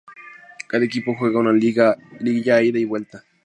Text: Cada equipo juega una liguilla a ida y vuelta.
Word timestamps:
Cada 0.67 0.83
equipo 0.83 1.13
juega 1.15 1.37
una 1.41 1.53
liguilla 1.53 2.55
a 2.55 2.63
ida 2.63 2.79
y 2.79 2.85
vuelta. 2.85 3.23